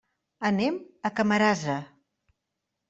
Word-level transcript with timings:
Anem 0.49 0.79
a 1.09 1.11
Camarasa. 1.21 1.79